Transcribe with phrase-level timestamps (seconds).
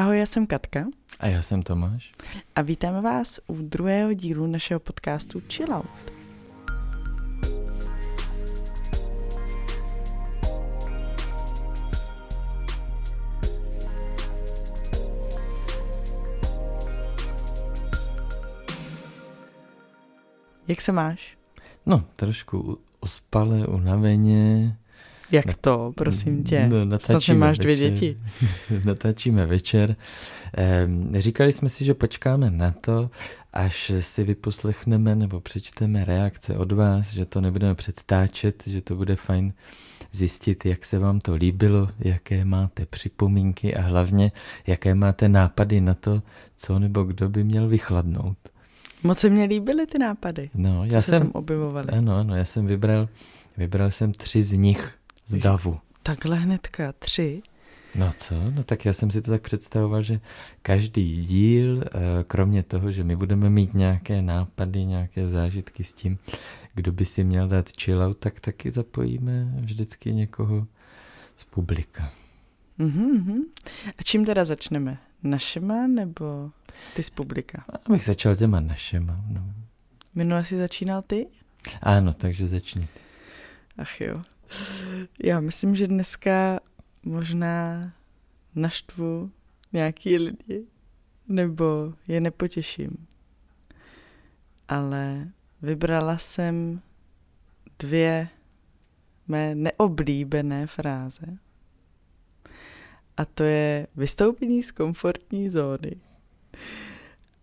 [0.00, 0.86] Ahoj, já jsem Katka.
[1.18, 2.12] A já jsem Tomáš.
[2.54, 5.86] A vítáme vás u druhého dílu našeho podcastu Chill Out.
[20.68, 21.38] Jak se máš?
[21.86, 24.76] No, trošku ospale, unaveně.
[25.32, 26.66] Jak to, prosím tě?
[26.68, 27.90] No, natáčíme máš dvě večer.
[27.90, 28.18] děti.
[28.84, 29.96] natáčíme večer.
[30.54, 33.10] Ehm, říkali jsme si, že počkáme na to,
[33.52, 39.16] až si vyposlechneme nebo přečteme reakce od vás, že to nebudeme předtáčet, že to bude
[39.16, 39.52] fajn
[40.12, 44.32] zjistit, jak se vám to líbilo, jaké máte připomínky a hlavně,
[44.66, 46.22] jaké máte nápady na to,
[46.56, 48.36] co nebo kdo by měl vychladnout.
[49.02, 50.50] Moc se mě líbily ty nápady.
[50.54, 51.88] No, já jsem, tam objevovaly.
[51.88, 53.08] Ano, ano, já jsem vybral,
[53.56, 55.78] vybral jsem tři z nich z davu.
[56.02, 57.42] Takhle hnedka tři.
[57.94, 58.50] No co?
[58.50, 60.20] No tak já jsem si to tak představoval, že
[60.62, 66.18] každý díl, eh, kromě toho, že my budeme mít nějaké nápady, nějaké zážitky s tím,
[66.74, 70.66] kdo by si měl dát chillout, tak taky zapojíme vždycky někoho
[71.36, 72.12] z publika.
[72.78, 73.40] Mm-hmm.
[73.98, 74.98] A čím teda začneme?
[75.22, 76.50] Našema nebo
[76.96, 77.64] ty z publika?
[77.86, 79.24] Abych začal těma našema.
[79.28, 79.44] No.
[80.14, 81.26] Minule jsi začínal ty?
[81.82, 82.88] Ano, takže začni.
[83.78, 84.22] Ach jo.
[85.24, 86.60] Já myslím, že dneska
[87.06, 87.92] možná
[88.54, 89.30] naštvu
[89.72, 90.66] nějaký lidi,
[91.28, 93.06] nebo je nepotěším.
[94.68, 95.28] Ale
[95.62, 96.80] vybrala jsem
[97.78, 98.28] dvě
[99.28, 101.26] mé neoblíbené fráze.
[103.16, 106.00] A to je vystoupení z komfortní zóny.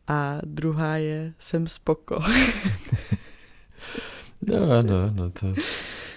[0.07, 2.19] A druhá je jsem spoko.
[4.47, 5.53] no, no, no to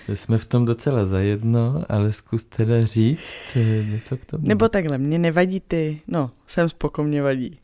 [0.08, 4.48] jsme v tom docela zajedno, ale zkus teda říct eh, něco k tomu.
[4.48, 7.58] Nebo takhle, mě nevadí ty, no, jsem spoko, mě vadí.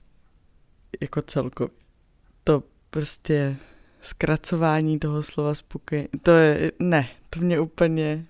[1.00, 1.74] Jako celkově.
[2.44, 3.56] To prostě
[4.00, 8.24] zkracování toho slova spokojený, to je, ne, to mě úplně,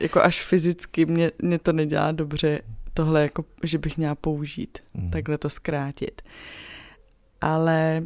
[0.00, 2.60] jako až fyzicky, mě, mě to nedělá dobře,
[2.94, 5.10] tohle jako, že bych měla použít, mm.
[5.10, 6.22] takhle to zkrátit.
[7.40, 8.02] Ale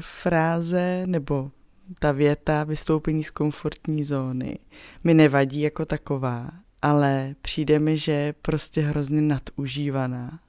[0.00, 1.50] fráze nebo
[1.98, 4.58] ta věta vystoupení z komfortní zóny
[5.04, 6.50] mi nevadí jako taková,
[6.82, 10.40] ale přijde mi, že je prostě hrozně nadužívaná.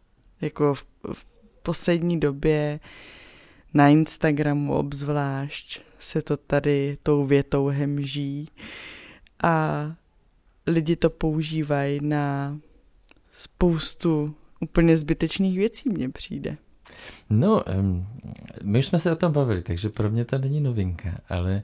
[0.41, 1.25] Jako v, v
[1.63, 2.79] poslední době
[3.73, 8.49] na Instagramu obzvlášť se to tady tou větou hemží
[9.43, 9.85] a
[10.67, 12.57] lidi to používají na
[13.31, 16.57] spoustu úplně zbytečných věcí, mně přijde.
[17.29, 17.63] No,
[18.63, 21.63] my už jsme se o tom bavili, takže pro mě to není novinka, ale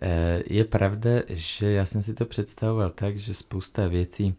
[0.00, 4.34] eh, je pravda, že já jsem si to představoval tak, že spousta věcí,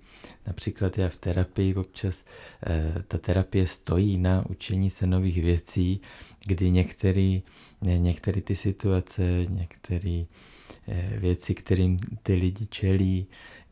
[0.48, 2.24] například já v terapii občas,
[2.68, 6.02] eh, ta terapie stojí na učení se nových věcí,
[6.46, 7.42] kdy některé
[7.82, 10.24] některé ty situace, některé
[10.88, 13.28] eh, věci, kterým ty lidi čelí,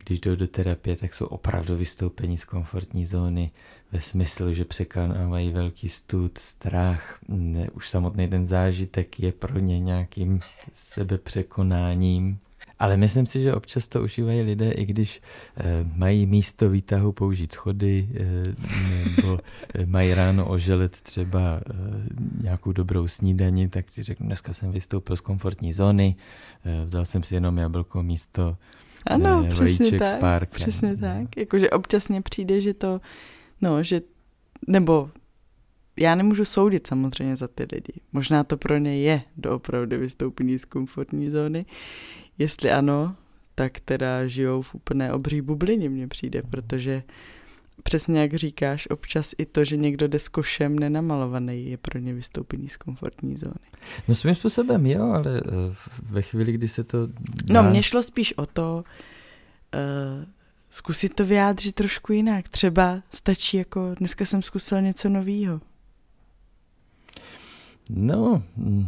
[0.10, 3.52] když jdou do terapie, tak jsou opravdu vystoupení z komfortní zóny
[3.92, 7.20] ve smyslu, že překonávají velký stud, strach.
[7.28, 10.40] Ne, už samotný ten zážitek je pro ně nějakým
[10.74, 12.40] sebepřekonáním.
[12.80, 15.22] Ale myslím si, že občas to užívají lidé, i když
[15.58, 15.64] eh,
[15.96, 18.24] mají místo výtahu použít schody, eh,
[19.04, 19.40] nebo
[19.74, 21.74] eh, mají ráno oželet třeba eh,
[22.42, 26.16] nějakou dobrou snídani, tak si řeknu, dneska jsem vystoupil z komfortní zóny,
[26.66, 28.58] eh, vzal jsem si jenom jablko místo
[29.10, 30.56] ano, ne, přesně tak, spárkem.
[30.56, 31.38] přesně tak.
[31.38, 33.02] Jakože občas mně přijde, že to,
[33.62, 34.02] no, že,
[34.68, 35.10] nebo
[36.00, 37.94] já nemůžu soudit samozřejmě za ty lidi.
[38.14, 41.66] Možná to pro ně je doopravdy vystoupení z komfortní zóny.
[42.38, 43.16] Jestli ano,
[43.56, 47.04] tak teda žijou v úplné obří bublině, mně přijde, protože
[47.84, 52.14] přesně jak říkáš, občas i to, že někdo jde s košem nenamalovaný, je pro ně
[52.14, 53.54] vystoupení z komfortní zóny.
[54.08, 55.76] No svým způsobem jo, ale eh,
[56.10, 57.62] ve chvíli, kdy se to dá...
[57.62, 58.84] No mně šlo spíš o to,
[59.76, 60.26] uh,
[60.70, 62.50] zkusit to vyjádřit trošku jinak.
[62.50, 65.62] Třeba stačí jako, dneska jsem zkusil něco novýho.
[67.90, 68.88] No, mm,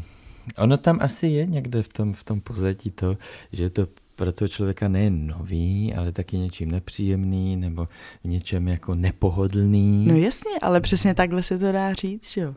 [0.57, 3.17] ono tam asi je někde v tom, v tom pozadí to,
[3.51, 3.87] že je to
[4.21, 7.87] pro toho člověka nejen nový, ale taky něčím nepříjemný nebo
[8.23, 10.05] v něčem jako nepohodlný.
[10.05, 12.55] No jasně, ale přesně takhle se to dá říct, že jo.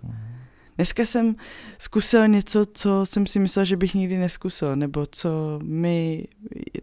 [0.76, 1.36] Dneska jsem
[1.78, 6.24] zkusil něco, co jsem si myslel, že bych nikdy neskusil, nebo co mi,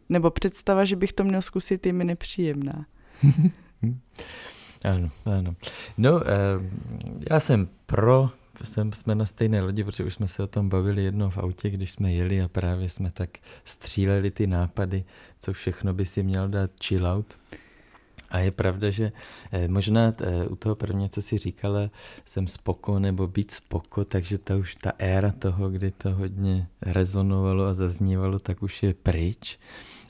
[0.10, 2.86] nebo představa, že bych to měl zkusit, je mi nepříjemná.
[4.86, 5.56] ano, ano.
[5.98, 6.34] No, eh,
[7.31, 8.30] já jsem pro
[8.63, 11.69] jsem, jsme na stejné lodi, protože už jsme se o tom bavili jednou v autě,
[11.69, 13.30] když jsme jeli a právě jsme tak
[13.63, 15.03] stříleli ty nápady,
[15.39, 17.38] co všechno by si měl dát chill out.
[18.30, 19.12] A je pravda, že
[19.51, 21.89] eh, možná eh, u toho prvně, co si říkala,
[22.25, 27.65] jsem spoko nebo být spoko, takže ta už ta éra toho, kdy to hodně rezonovalo
[27.65, 29.59] a zaznívalo, tak už je pryč.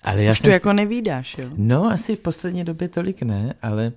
[0.03, 1.49] Ale já už jsem to jako nevídáš, jo?
[1.55, 3.93] No, asi v poslední době tolik ne, ale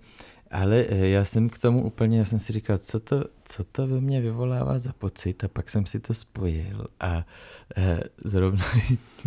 [0.50, 3.86] ale eh, já jsem k tomu úplně, já jsem si říkal, co to, co to
[3.86, 7.26] ve mně vyvolává za pocit a pak jsem si to spojil a
[7.76, 8.64] eh, zrovna,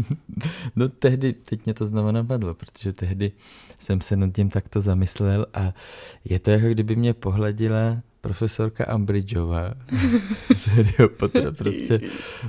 [0.76, 3.32] no tehdy, teď mě to znovu napadlo, protože tehdy
[3.80, 5.74] jsem se nad tím takto zamyslel a
[6.26, 9.74] je to jako kdyby mě pohladila profesorka Ambridgeová
[10.56, 10.68] z
[11.18, 12.02] Pottera, prostě,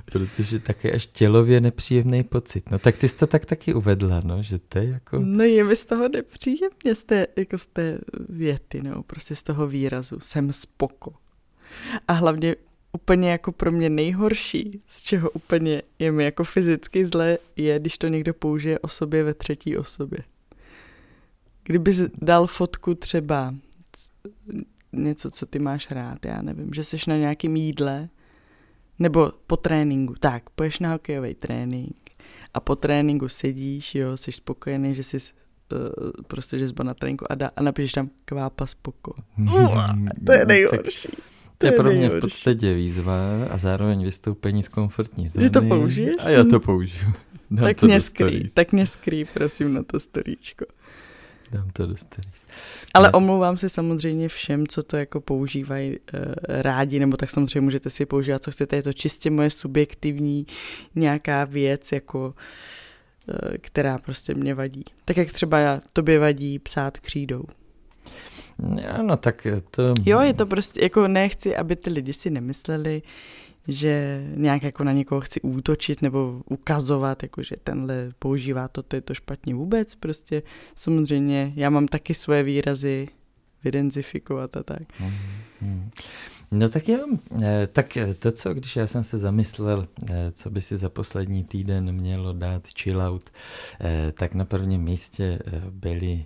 [0.04, 2.70] protože také až tělově nepříjemný pocit.
[2.70, 5.18] No tak ty jsi to tak taky uvedla, no, že to je jako...
[5.18, 7.98] No je mi z toho nepříjemně, z té, jako z té
[8.28, 11.14] věty, no, prostě z toho výrazu, jsem spoko.
[12.08, 12.56] A hlavně
[12.92, 17.98] úplně jako pro mě nejhorší, z čeho úplně je mi jako fyzicky zlé, je, když
[17.98, 20.18] to někdo použije o sobě ve třetí osobě.
[21.64, 21.92] Kdyby
[22.22, 23.54] dal fotku třeba
[24.92, 28.08] něco, co ty máš rád, já nevím, že jsi na nějakém jídle,
[28.98, 31.96] nebo po tréninku, tak, poješ na hokejový trénink
[32.54, 35.78] a po tréninku sedíš, jo, jsi spokojený, že jsi uh,
[36.26, 39.14] prostě, že jsi byl na tréninku a, dá, a napíšeš tam kvápa spoko.
[40.26, 41.08] to je nejhorší.
[41.58, 43.18] To je pro mě v podstatě výzva
[43.50, 45.44] a zároveň vystoupení z komfortní zóny.
[45.44, 46.16] Že to použiješ?
[46.24, 47.12] A já to použiju.
[47.50, 50.64] Dám tak, to mě skrý, tak mě skrý, prosím, na to storíčko.
[51.52, 52.46] Dám to do stories.
[52.94, 55.98] Ale omlouvám se samozřejmě všem, co to jako používají uh,
[56.48, 58.76] rádi, nebo tak samozřejmě můžete si používat, co chcete.
[58.76, 60.46] Je to čistě moje subjektivní
[60.94, 62.34] nějaká věc, jako
[63.28, 64.84] uh, která prostě mě vadí.
[65.04, 67.44] Tak jak třeba já, tobě vadí psát křídou.
[68.92, 69.94] Ano, tak to...
[70.04, 73.02] Jo, je to prostě, jako nechci, aby ty lidi si nemysleli,
[73.68, 78.96] že nějak jako na někoho chci útočit nebo ukazovat, jako že tenhle používá to, to
[78.96, 79.94] je to špatně vůbec.
[79.94, 80.42] Prostě
[80.74, 83.08] samozřejmě já mám taky svoje výrazy
[83.64, 84.82] vydenzifikovat a tak.
[84.82, 85.90] Mm-hmm.
[86.50, 87.06] No tak jo,
[87.42, 91.44] eh, tak to, co když já jsem se zamyslel, eh, co by si za poslední
[91.44, 93.30] týden mělo dát chill out,
[93.80, 95.38] eh, tak na prvním místě
[95.70, 96.24] byly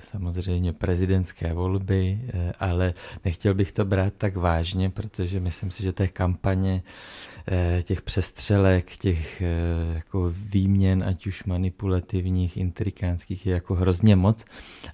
[0.00, 2.20] samozřejmě prezidentské volby,
[2.60, 2.94] ale
[3.24, 6.82] nechtěl bych to brát tak vážně, protože myslím si, že té kampaně
[7.82, 14.44] těch přestřelek, těch eh, jako výměn, ať už manipulativních, intrikánských, je jako hrozně moc.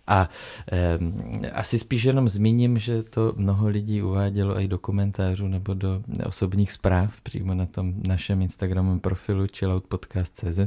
[0.07, 0.29] A
[0.73, 6.03] eh, asi spíš jenom zmíním, že to mnoho lidí uvádělo i do komentářů nebo do
[6.27, 10.59] osobních zpráv přímo na tom našem Instagramovém profilu chilloutpodcast.cz.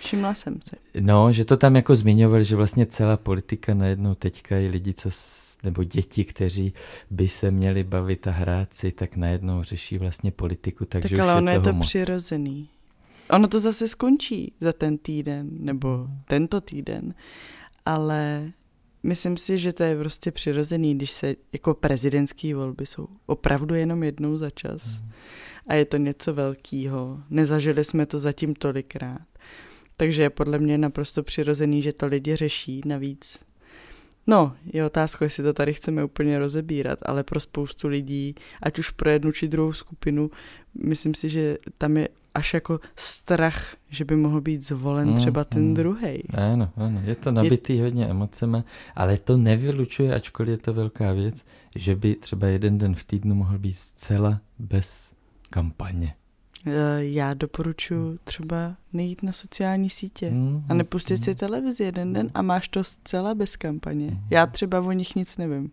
[0.00, 0.76] Všimla jsem se.
[1.00, 5.10] No, že to tam jako zmiňovali, že vlastně celá politika najednou teďka i lidi, co
[5.64, 6.72] nebo děti, kteří
[7.10, 11.34] by se měli bavit a hrát si, tak najednou řeší vlastně politiku, takže tak ale
[11.34, 11.86] už ono je, je to moc.
[11.86, 12.68] přirozený.
[13.30, 17.14] Ono to zase skončí za ten týden, nebo tento týden,
[17.86, 18.52] ale
[19.02, 24.02] myslím si, že to je prostě přirozený, když se jako prezidentské volby jsou opravdu jenom
[24.02, 25.10] jednou za čas mm.
[25.66, 27.22] a je to něco velkého.
[27.30, 29.26] Nezažili jsme to zatím tolikrát.
[29.96, 32.80] Takže je podle mě naprosto přirozený, že to lidi řeší.
[32.84, 33.38] Navíc
[34.28, 38.90] No, je otázka, jestli to tady chceme úplně rozebírat, ale pro spoustu lidí, ať už
[38.90, 40.30] pro jednu či druhou skupinu,
[40.84, 45.44] myslím si, že tam je až jako strach, že by mohl být zvolen mm, třeba
[45.44, 45.74] ten mm.
[45.74, 46.22] druhý.
[46.34, 47.82] Ano, ano, je to nabitý je...
[47.82, 48.64] hodně emocema,
[48.96, 51.44] ale to nevylučuje, ačkoliv je to velká věc,
[51.76, 55.12] že by třeba jeden den v týdnu mohl být zcela bez
[55.50, 56.14] kampaně.
[56.66, 60.32] Eh, já doporučuji třeba nejít na sociální sítě
[60.68, 61.24] a nepustit mm.
[61.24, 64.20] si televizi jeden den a máš to zcela bez kampaně.
[64.30, 65.70] Já třeba o nich nic nevím.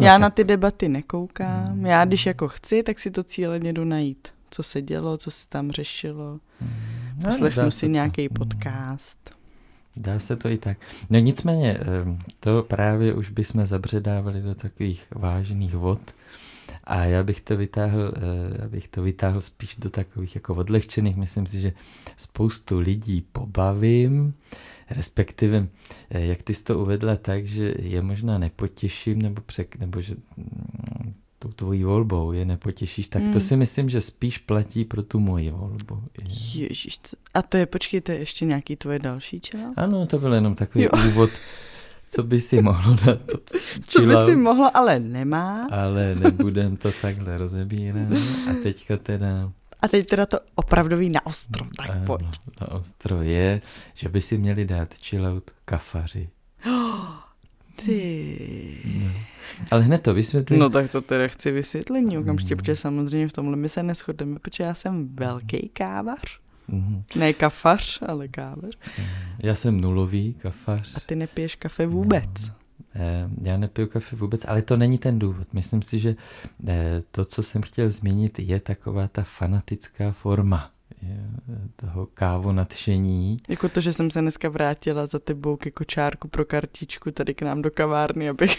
[0.00, 0.20] Já tak...
[0.20, 1.78] na ty debaty nekoukám.
[1.78, 1.86] Mm.
[1.86, 4.28] Já když jako chci, tak si to cíleně jdu najít.
[4.50, 6.40] Co se dělo, co se tam řešilo.
[6.60, 6.70] Mm.
[7.24, 9.36] Poslechnu si nějaký podcast.
[9.96, 10.78] Dá se to i tak.
[11.10, 11.80] No nicméně,
[12.40, 16.00] to právě už bychom zabředávali do takových vážných vod,
[16.84, 21.16] a já bych to vytáhl, eh, já bych to vytáhl spíš do takových jako odlehčených.
[21.16, 21.72] Myslím si, že
[22.16, 24.34] spoustu lidí pobavím,
[24.90, 25.68] respektive,
[26.10, 30.14] eh, jak ty jsi to uvedla tak, že je možná nepotěším, nebo, přek, nebo že
[30.36, 33.32] mm, tou tvojí volbou je nepotěšíš, tak mm.
[33.32, 33.48] to hmm.
[33.48, 36.02] si myslím, že spíš platí pro tu moji volbu.
[36.54, 37.00] Ježíš,
[37.34, 39.72] a to je, počkej, to je ještě nějaký tvoje další čelo?
[39.76, 40.90] Ano, to byl jenom takový jo.
[41.08, 41.30] úvod
[42.08, 43.18] co by si mohlo dát
[43.88, 45.66] Co by si mohlo, ale nemá.
[45.70, 48.12] Ale nebudem to takhle rozebírat.
[48.50, 49.52] A teďka teda...
[49.82, 52.26] A teď teda to opravdový na ostro, tak ano, pojď.
[52.60, 53.60] Na ostro je,
[53.94, 56.28] že by si měli dát chillout kafaři.
[57.84, 58.78] ty.
[58.84, 59.12] No.
[59.70, 60.58] Ale hned to vysvětlím.
[60.58, 62.58] No tak to teda chci vysvětlení okamžitě, mm.
[62.58, 66.40] protože samozřejmě v tomhle my se neschodeme, protože já jsem velký kávař.
[66.68, 67.02] Mm-hmm.
[67.16, 68.70] Ne kafař, ale káver.
[69.38, 70.96] Já jsem nulový kafař.
[70.96, 72.46] A ty nepiješ kafe vůbec.
[72.48, 72.54] No.
[72.94, 75.52] Eh, já nepiju kafe vůbec, ale to není ten důvod.
[75.52, 76.16] Myslím si, že
[76.68, 80.70] eh, to, co jsem chtěl zmínit, je taková ta fanatická forma
[81.76, 83.40] toho kávu nadšení.
[83.48, 87.42] Jako to, že jsem se dneska vrátila za tebou ke kočárku pro kartičku tady k
[87.42, 88.58] nám do kavárny, abych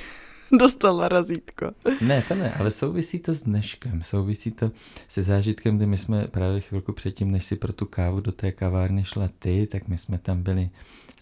[0.60, 1.72] dostala razítko.
[2.02, 4.72] Ne, to ne, ale souvisí to s dneškem, souvisí to
[5.08, 8.52] se zážitkem, kdy my jsme právě chvilku předtím, než si pro tu kávu do té
[8.52, 10.70] kavárny šla ty, tak my jsme tam byli,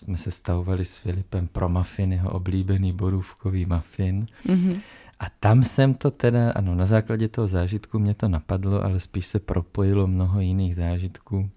[0.03, 4.25] jsme se stavovali s Filipem pro muffin, jeho oblíbený borůvkový muffin.
[4.46, 4.82] Mm-hmm.
[5.20, 9.25] A tam jsem to teda, ano, na základě toho zážitku mě to napadlo, ale spíš
[9.25, 11.50] se propojilo mnoho jiných zážitků,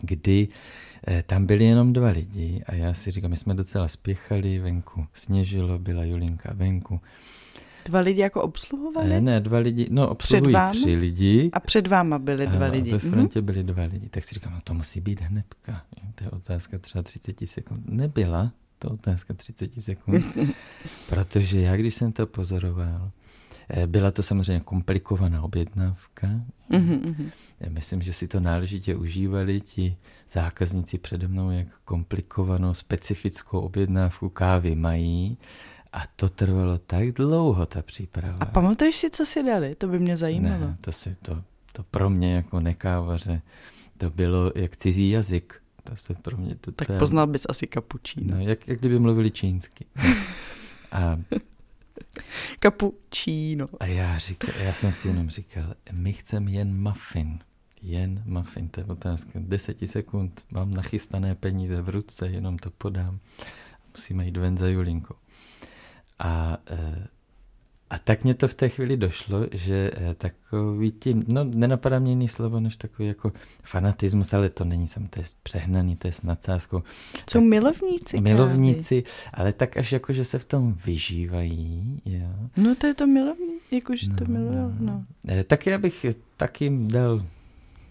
[0.00, 0.54] kdy eh,
[1.26, 5.78] tam byli jenom dva lidi a já si říkám, my jsme docela spěchali, venku sněžilo,
[5.78, 7.00] byla Julinka venku.
[7.84, 9.08] Dva lidi jako obsluhovali?
[9.08, 11.50] Ne, ne, dva lidi, no obsluhují tři lidi.
[11.52, 12.90] A před váma byli dva ano, lidi.
[12.90, 13.10] ve mhm.
[13.10, 13.44] frontě mm-hmm.
[13.44, 14.08] byli dva lidi.
[14.08, 15.82] Tak si říkám, no to musí být hnedka.
[16.14, 17.88] To je otázka třeba 30 sekund.
[17.88, 20.24] Nebyla, to otázka 30 sekund,
[21.08, 23.19] protože já, když jsem to pozoroval, eh,
[23.86, 26.28] byla to samozřejmě komplikovaná objednávka.
[26.70, 27.30] Mm-hmm.
[27.68, 29.96] Myslím, že si to náležitě užívali ti
[30.30, 35.38] zákazníci přede mnou, jak komplikovanou specifickou objednávku kávy mají.
[35.92, 38.36] A to trvalo tak dlouho, ta příprava.
[38.40, 39.74] A pamatuješ si, co si dali?
[39.74, 40.60] To by mě zajímalo.
[40.60, 43.42] Ne, to, si, to, to pro mě jako nekávaře,
[43.98, 45.62] to bylo jak cizí jazyk.
[45.84, 48.36] To se pro mě to, tak to poznal bys asi kapučíno.
[48.36, 49.84] No, jak, jak kdyby mluvili čínsky.
[50.92, 51.18] A,
[52.58, 53.68] kapučíno.
[53.80, 57.38] A já, říkal, já jsem si jenom říkal, my chceme jen muffin.
[57.82, 59.30] Jen muffin, to je otázka.
[59.34, 63.18] Deseti sekund, mám nachystané peníze v ruce, jenom to podám.
[63.96, 65.14] Musíme jít ven za Julinkou.
[66.18, 67.06] A e,
[67.90, 72.12] a tak mě to v té chvíli došlo, že eh, takový tím, no nenapadá mě
[72.12, 73.32] jiný slovo, než takový jako
[73.62, 76.82] fanatismus, ale to není sam, to je přehnaný, to je s nadsázkou.
[77.30, 79.14] Jsou milovníci Milovníci, kávy.
[79.34, 82.28] ale tak až jako, že se v tom vyžívají, jo.
[82.56, 84.74] No to je to milovní, jako že no, to milují, no.
[84.80, 85.04] no.
[85.28, 86.06] Eh, tak já bych
[86.36, 87.22] taky dal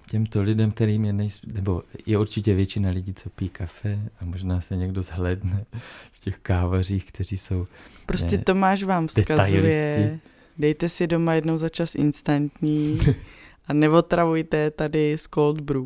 [0.09, 1.45] těmto lidem, kterým je nejsp...
[1.45, 5.65] nebo je určitě většina lidí, co pí kafe a možná se někdo zhledne
[6.11, 7.67] v těch kávařích, kteří jsou
[8.05, 10.19] Prostě ne, Tomáš vám vzkazuje,
[10.57, 12.99] dejte si doma jednou za čas instantní
[13.67, 15.85] a neotravujte tady z cold brew.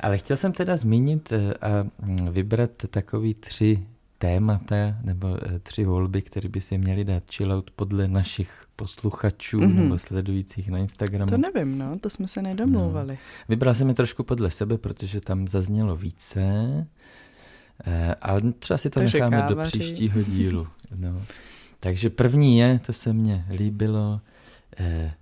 [0.00, 3.86] Ale chtěl jsem teda zmínit eh, a mm, vybrat takový tři
[4.18, 9.74] témata nebo eh, tři volby, které by si měli dát chillout podle našich posluchačů mm-hmm.
[9.74, 11.30] nebo sledujících na Instagramu.
[11.30, 13.12] To nevím, no, to jsme se nedomlouvali.
[13.12, 13.44] No.
[13.48, 16.40] Vybral jsem je trošku podle sebe, protože tam zaznělo více,
[17.86, 19.54] eh, ale třeba si to Takže necháme kávaři.
[19.54, 20.66] do příštího dílu.
[20.94, 21.22] No.
[21.80, 24.20] Takže první je, to se mně líbilo,
[24.78, 25.14] eh,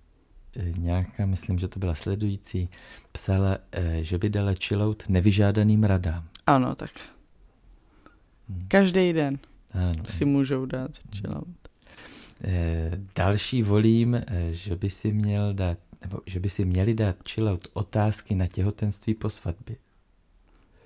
[0.76, 2.68] nějaká, myslím, že to byla sledující,
[3.12, 6.24] psala, eh, že by dala chillout nevyžádaným radám.
[6.46, 6.90] Ano, tak.
[8.68, 9.38] Každý den
[9.70, 10.04] ano.
[10.06, 11.48] si můžou dát chillout.
[12.44, 17.16] E, další volím, e, že by si měl dát, nebo že by si měli dát
[17.28, 19.76] chillout otázky na těhotenství po svatbě.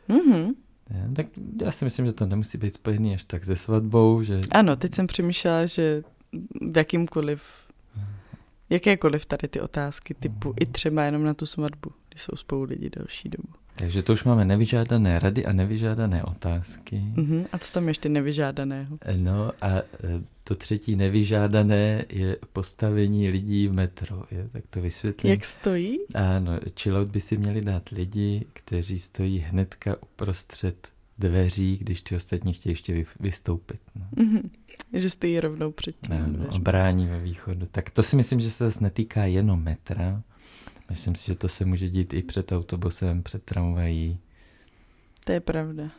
[0.08, 0.54] Mhm.
[0.90, 1.26] Ja, tak
[1.62, 4.40] já si myslím, že to nemusí být spojený až tak se svatbou, že...
[4.50, 6.02] Ano, teď jsem přemýšlela, že
[6.72, 7.42] v jakýmkoliv,
[8.70, 12.90] jakékoliv tady ty otázky typu i třeba jenom na tu svatbu, když jsou spolu lidi
[12.90, 13.48] další dobu.
[13.76, 17.02] Takže to už máme nevyžádané rady a nevyžádané otázky.
[17.14, 17.46] Uh-huh.
[17.52, 18.98] A co tam ještě nevyžádaného?
[19.16, 19.82] No a e,
[20.44, 24.24] to třetí nevyžádané je postavení lidí v metro.
[24.30, 24.48] Je?
[24.52, 25.30] Tak to vysvětlím.
[25.30, 25.98] Jak stojí?
[26.14, 32.52] Ano, chillout by si měli dát lidi, kteří stojí hnedka uprostřed dveří, když ty ostatní
[32.52, 33.80] chtějí ještě vystoupit.
[33.94, 34.24] No.
[34.24, 34.50] Uh-huh.
[34.92, 36.12] Že stojí rovnou před tím.
[36.12, 37.66] Ano, brání ve východu.
[37.70, 40.22] Tak to si myslím, že se zase netýká jenom metra,
[40.90, 44.18] Myslím si, že to se může dít i před autobusem, před tramvají.
[45.24, 45.90] To je pravda.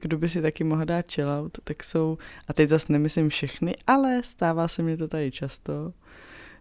[0.00, 4.22] Kdo by si taky mohl dát chillout, tak jsou, a teď zase nemyslím všechny, ale
[4.22, 5.92] stává se mi to tady často,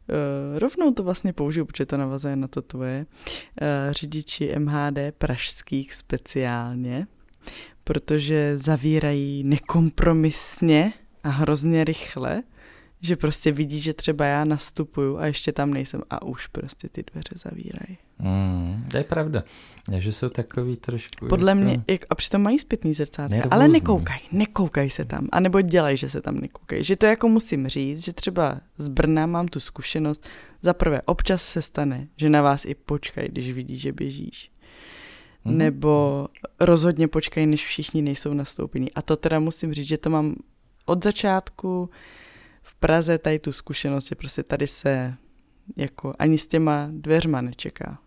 [0.10, 3.06] Uh, rovnou to vlastně použiju, protože to navazuje na to tvoje.
[3.06, 7.08] Uh, řidiči MHD pražských speciálně,
[7.84, 12.44] protože zavírají nekompromisně a hrozně rychle
[13.04, 17.04] že prostě vidí, že třeba já nastupuju a ještě tam nejsem a už prostě ty
[17.12, 17.98] dveře zavírají.
[18.20, 19.44] Mm, to je pravda,
[19.98, 21.28] že jsou takový trošku...
[21.28, 21.64] Podle jako...
[21.64, 26.10] mě, jak, a přitom mají zpětný zrcátka, ale nekoukaj, nekoukaj se tam, anebo dělej, že
[26.10, 26.84] se tam nekoukaj.
[26.84, 30.28] Že to jako musím říct, že třeba z Brna mám tu zkušenost,
[30.62, 34.52] za prvé občas se stane, že na vás i počkaj, když vidí, že běžíš.
[35.46, 35.58] Mm.
[35.58, 36.28] Nebo
[36.60, 38.92] rozhodně počkají, než všichni nejsou nastoupení.
[38.92, 40.36] A to teda musím říct, že to mám
[40.86, 42.23] od začátku, v
[42.84, 45.14] Praze tady tu zkušenost, že prostě tady se
[45.76, 48.00] jako ani s těma dveřma nečeká.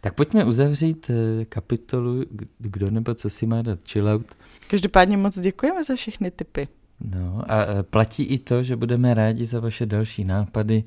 [0.00, 2.24] Tak pojďme uzavřít eh, kapitolu
[2.58, 4.26] Kdo nebo co si má dát chillout.
[4.68, 6.68] Každopádně moc děkujeme za všechny typy.
[7.00, 10.84] No a eh, platí i to, že budeme rádi za vaše další nápady,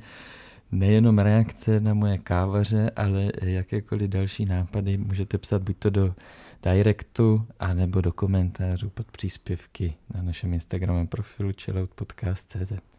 [0.71, 6.15] nejenom reakce na moje kávaře, ale jakékoliv další nápady můžete psat buď to do
[6.61, 12.92] directu, anebo do komentářů pod příspěvky na našem Instagramovém profilu chilloutpodcast.cz.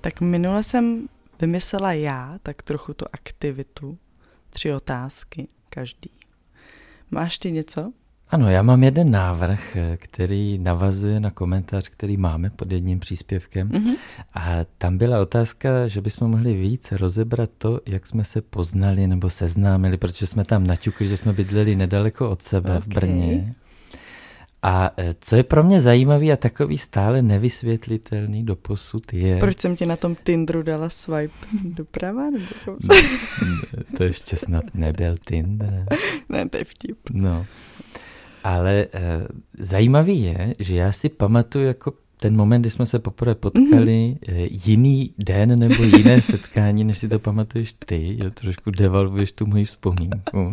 [0.00, 1.06] Tak minule jsem
[1.40, 3.98] vymyslela já tak trochu tu aktivitu,
[4.50, 6.10] tři otázky každý.
[7.10, 7.92] Máš ty něco?
[8.30, 13.68] Ano, já mám jeden návrh, který navazuje na komentář, který máme pod jedním příspěvkem.
[13.68, 13.96] Mm-hmm.
[14.34, 19.30] A tam byla otázka, že bychom mohli víc rozebrat to, jak jsme se poznali nebo
[19.30, 22.80] seznámili, protože jsme tam naťukli, že jsme bydleli nedaleko od sebe okay.
[22.80, 23.54] v Brně.
[24.62, 29.36] A e, co je pro mě zajímavý a takový stále nevysvětlitelný doposud je...
[29.36, 31.34] Proč jsem ti na tom Tinderu dala swipe
[31.64, 32.30] doprava?
[32.30, 32.96] Nebo no,
[33.96, 35.86] to ještě snad nebyl Tinder.
[36.28, 36.98] Ne, to je vtip.
[37.12, 37.46] No.
[38.44, 38.88] Ale e,
[39.58, 44.48] zajímavý je, že já si pamatuju jako ten moment, kdy jsme se poprvé potkali, mm-hmm.
[44.66, 49.64] jiný den nebo jiné setkání, než si to pamatuješ ty, jo, trošku devalvuješ tu moji
[49.64, 50.52] vzpomínku.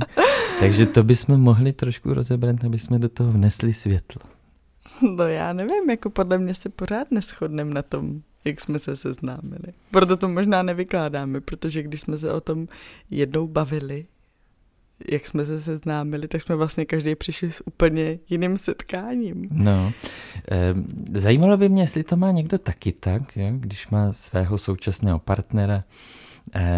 [0.60, 4.22] Takže to bychom mohli trošku rozebrat, aby jsme do toho vnesli světlo.
[5.18, 9.74] No já nevím, jako podle mě se pořád neschodneme na tom, jak jsme se seznámili.
[9.92, 12.68] Proto to možná nevykládáme, protože když jsme se o tom
[13.10, 14.06] jednou bavili,
[15.12, 19.48] jak jsme se seznámili, tak jsme vlastně každý přišli s úplně jiným setkáním.
[19.52, 19.94] No,
[21.14, 23.48] zajímalo by mě, jestli to má někdo taky tak, jo?
[23.52, 25.84] když má svého současného partnera,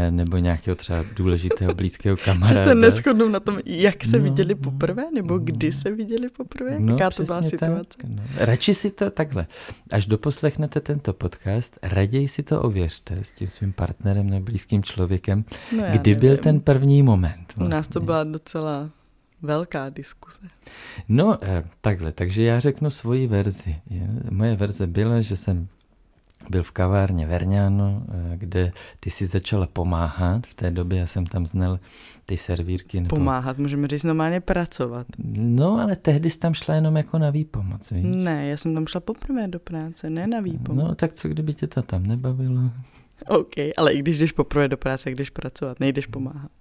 [0.10, 2.60] nebo nějakého třeba důležitého blízkého kamaráda.
[2.64, 6.80] Že se neschodnou na tom, jak se no, viděli poprvé, nebo kdy se viděli poprvé,
[6.80, 7.98] no, jaká to byla situace.
[7.98, 8.24] Tak, no.
[8.38, 9.48] Radši si to takhle,
[9.92, 15.46] až doposlechnete tento podcast, raději si to ověřte s tím svým partnerem nebo blízkým člověkem,
[15.78, 16.20] no, kdy nevím.
[16.20, 17.54] byl ten první moment.
[17.56, 17.66] Vlastně.
[17.66, 18.06] U nás to vlastně.
[18.06, 18.90] byla docela
[19.42, 20.42] velká diskuse.
[21.10, 23.76] No, eh, takhle, takže já řeknu svoji verzi.
[24.30, 25.68] Moje verze byla, že jsem
[26.50, 30.48] byl v kavárně Verňáno, eh, kde ty si začala pomáhat.
[30.48, 31.80] V té době já jsem tam znal
[32.26, 33.02] ty servírky.
[33.02, 33.16] Nebo...
[33.16, 35.08] Pomáhat, můžeme říct normálně pracovat.
[35.34, 38.06] No, ale tehdy jsi tam šla jenom jako na výpomoc, víš?
[38.08, 40.86] Ne, já jsem tam šla poprvé do práce, ne na výpomoc.
[40.86, 42.62] No, tak co kdyby tě to tam nebavilo?
[43.28, 46.52] OK, ale i když jdeš poprvé do práce, jdeš pracovat, nejdeš pomáhat.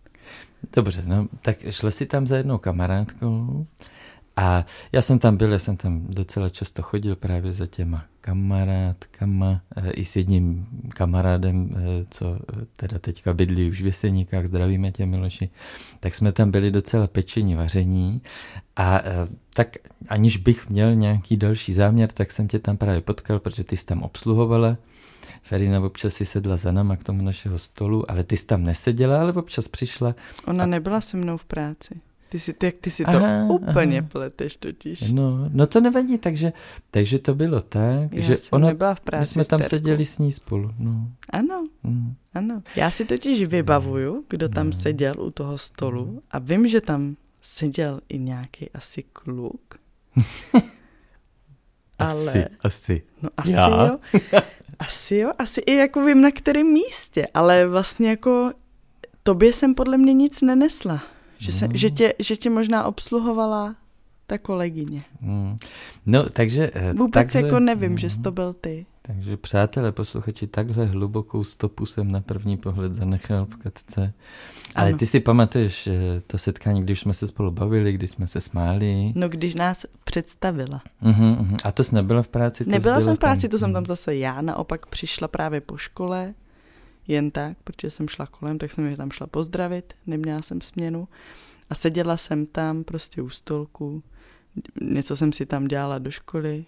[0.77, 3.67] Dobře, no, tak šla si tam za jednou kamarádkou
[4.37, 9.61] a já jsem tam byl, já jsem tam docela často chodil právě za těma kamarádkama,
[9.77, 14.93] eh, i s jedním kamarádem, eh, co eh, teda teďka bydlí už v Jeseníkách, zdravíme
[14.93, 15.51] tě Miloši,
[16.01, 18.21] tak jsme tam byli docela pečení vaření
[18.77, 19.03] a
[19.55, 19.77] tak
[20.09, 23.87] aniž bych měl nějaký další záměr, tak jsem tě tam právě potkal, protože ty jsi
[23.87, 24.77] tam obsluhovala,
[25.43, 29.21] Ferina občas si sedla za náma k tomu našeho stolu, ale ty jsi tam neseděla,
[29.21, 30.15] ale občas přišla.
[30.47, 30.67] Ona a...
[30.67, 32.01] nebyla se mnou v práci.
[32.29, 34.09] Ty si, ty, ty si to aha, úplně aha.
[34.13, 35.13] pleteš totiž.
[35.13, 36.53] No, no to nevadí, takže,
[36.91, 40.19] takže to bylo tak, Já že ona, nebyla v práci my jsme tam seděli s
[40.19, 40.71] ní spolu.
[40.79, 41.09] No.
[41.31, 42.15] Ano, mm.
[42.35, 42.63] ano.
[42.77, 44.73] Já si totiž vybavuju, kdo tam no.
[44.73, 49.75] seděl u toho stolu a vím, že tam seděl i nějaký asi kluk.
[51.99, 53.03] ale, asi, asi.
[53.23, 53.87] No asi Já?
[53.87, 53.99] jo.
[54.79, 58.53] Asi jo, asi i jako vím na kterém místě, ale vlastně jako
[59.23, 61.03] tobě jsem podle mě nic nenesla.
[61.39, 61.77] Že, se, mm.
[61.77, 63.77] že, tě, že tě možná obsluhovala
[64.27, 65.03] ta kolegyně.
[65.21, 65.57] Mm.
[66.07, 66.71] No, takže...
[66.75, 67.99] Eh, Vůbec takhle, jako nevím, mm.
[67.99, 68.87] že jsi to byl ty.
[69.03, 74.13] Takže přátelé, posluchači, takhle hlubokou stopu jsem na první pohled zanechal v katce.
[74.75, 74.99] Ale ano.
[74.99, 75.89] ty si pamatuješ
[76.27, 79.13] to setkání, když jsme se spolu bavili, když jsme se smáli?
[79.15, 80.83] No, když nás představila.
[81.03, 81.57] Uh-huh, uh-huh.
[81.65, 82.65] A to jsi nebyla v práci?
[82.65, 83.51] To Nebyla jsem v práci, tam...
[83.51, 84.41] to jsem tam zase já.
[84.41, 86.35] Naopak přišla právě po škole
[87.09, 91.09] jen tak, protože jsem šla kolem, tak jsem je tam šla pozdravit, neměla jsem směnu
[91.71, 94.03] a seděla jsem tam prostě u stolku,
[94.81, 96.65] něco jsem si tam dělala do školy,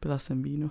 [0.00, 0.70] pila jsem víno.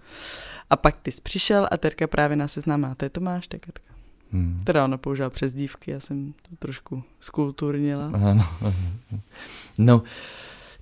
[0.70, 3.94] a pak ty jsi přišel a Terka právě nás seznámila, to je Tomáš, tak Katka.
[4.32, 4.60] Hmm.
[4.64, 8.06] Teda ona použila přezdívky, já jsem to trošku skulturnila.
[8.06, 8.44] Ano.
[9.78, 10.02] No,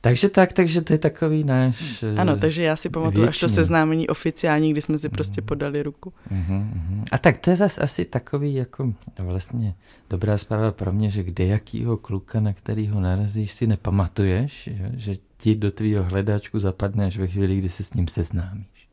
[0.00, 2.04] takže tak, takže to je takový náš...
[2.16, 5.46] Ano, eh, takže já si pamatuju až to seznámení oficiální, kdy jsme si prostě mhm.
[5.46, 6.12] podali ruku.
[6.32, 7.04] Uh-huh, uh-huh.
[7.12, 9.74] A tak to je zase asi takový jako vlastně
[10.10, 15.16] dobrá zpráva pro mě, že kde jakýho kluka, na kterýho narazíš, si nepamatuješ, že, že
[15.36, 18.88] ti do tvýho hledáčku zapadne až ve chvíli, kdy se s ním seznámíš.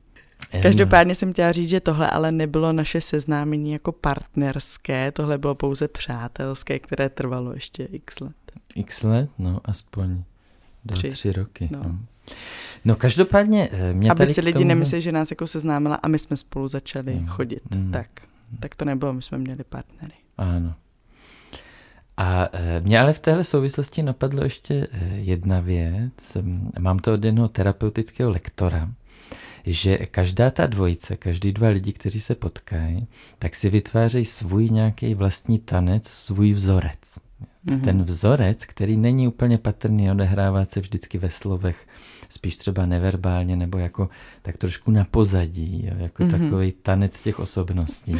[0.61, 5.87] Každopádně jsem chtěla říct, že tohle ale nebylo naše seznámení jako partnerské, tohle bylo pouze
[5.87, 8.35] přátelské, které trvalo ještě x let.
[8.75, 9.29] X let?
[9.37, 10.23] No, aspoň
[10.85, 11.09] Dva, tři.
[11.09, 11.69] tři roky.
[11.71, 11.79] No.
[11.83, 11.99] no.
[12.85, 14.65] No každopádně eh, mě Aby si lidi tomu...
[14.65, 17.27] nemysleli, že nás jako seznámila a my jsme spolu začali mm.
[17.27, 17.75] chodit.
[17.75, 17.91] Mm.
[17.91, 18.07] Tak.
[18.59, 20.13] Tak to nebylo, my jsme měli partnery.
[20.37, 20.75] Ano.
[22.17, 26.37] A e, mě ale v téhle souvislosti napadlo ještě e, jedna věc.
[26.79, 28.91] Mám to od jednoho terapeutického lektora,
[29.65, 33.07] že každá ta dvojice, každý dva lidi, kteří se potkají,
[33.39, 37.19] tak si vytvářejí svůj nějaký vlastní tanec, svůj vzorec.
[37.67, 37.81] Mm-hmm.
[37.81, 41.87] Ten vzorec, který není úplně patrný, odehrává se vždycky ve slovech,
[42.29, 44.09] spíš třeba neverbálně nebo jako
[44.41, 46.31] tak trošku na pozadí, jo, jako mm-hmm.
[46.31, 48.15] takový tanec těch osobností.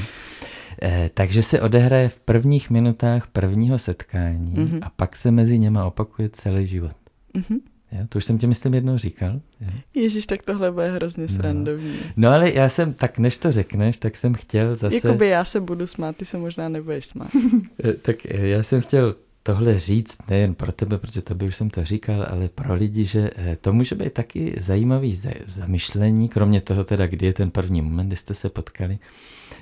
[0.81, 4.79] Eh, takže se odehraje v prvních minutách prvního setkání mm-hmm.
[4.81, 6.95] a pak se mezi něma opakuje celý život.
[7.35, 7.59] Mm-hmm.
[7.91, 9.41] Jo, to už jsem tě, myslím, jednou říkal.
[9.61, 9.67] Jo.
[9.95, 11.29] Ježíš, tak tohle bude hrozně no.
[11.29, 11.91] srandovní.
[11.91, 12.03] No.
[12.15, 14.95] no ale já jsem, tak než to řekneš, tak jsem chtěl zase...
[14.95, 17.29] Jakoby já se budu smát, ty se možná nebudeš smát.
[17.83, 21.55] Eh, tak eh, já jsem chtěl tohle říct nejen pro tebe, protože to by už
[21.55, 26.61] jsem to říkal, ale pro lidi, že eh, to může být taky zajímavý zamyšlení, kromě
[26.61, 28.99] toho teda, kdy je ten první moment, kdy jste se potkali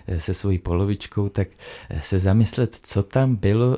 [0.08, 1.48] eh, se svojí polovičkou, tak
[1.90, 3.78] eh, se zamyslet, co tam bylo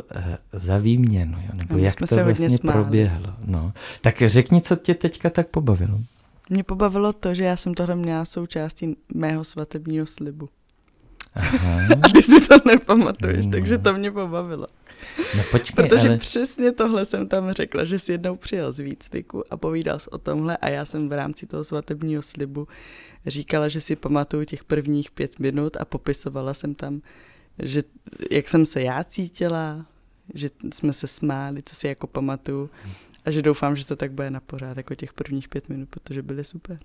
[0.54, 1.52] za výměnu, jo?
[1.54, 3.28] nebo no, jak to vlastně proběhlo.
[3.46, 3.74] No.
[4.02, 6.00] Tak řekni, co tě teďka tak pobavilo.
[6.50, 10.50] Mě pobavilo to, že já jsem tohle měla součástí mého svatebního slibu.
[11.36, 11.80] Aha.
[12.04, 13.52] A ty si to nepamatuješ, no.
[13.52, 14.68] takže to mě pobavilo.
[15.38, 16.18] No počkej, Protože ale...
[16.18, 20.18] přesně tohle jsem tam řekla, že si jednou přijel z výcviku a povídal jsi o
[20.18, 22.68] tomhle a já jsem v rámci toho svatebního slibu
[23.26, 27.02] říkala, že si pamatuju těch prvních pět minut a popisovala jsem tam,
[27.60, 27.84] že
[28.32, 29.86] jak jsem se já cítila,
[30.34, 32.70] že jsme se smáli, co si jako pamatuju
[33.26, 36.22] a že doufám, že to tak bude na pořád jako těch prvních pět minut, protože
[36.22, 36.80] byly super.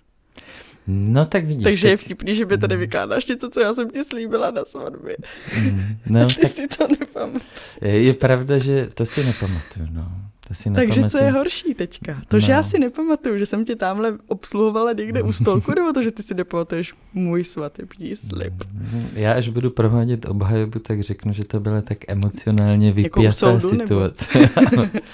[0.91, 1.63] No tak vidíš.
[1.63, 1.91] Takže tak...
[1.91, 2.79] je vtipný, že by tady mm.
[2.79, 5.17] vykládáš něco, co já jsem ti slíbila na svatbě.
[5.61, 6.49] Mm, no, Ty tak...
[6.49, 7.43] si to nepamatuješ.
[7.81, 10.11] Je, je pravda, že to si nepamatuju, no.
[10.47, 12.21] To si Takže co je horší teďka?
[12.27, 12.39] To, no.
[12.39, 16.11] že já si nepamatuju, že jsem tě tamhle obsluhovala někde u stolku, nebo to, že
[16.11, 18.53] ty si nepamatuješ můj svatební slib?
[18.73, 23.47] Mm, já až budu provádět obhajobu, tak řeknu, že to byla tak emocionálně jako vypjatá
[23.49, 24.39] jako soudu, situace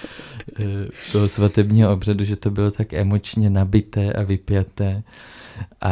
[1.12, 5.04] toho svatebního obřadu, že to bylo tak emočně nabité a vypjaté
[5.82, 5.92] a,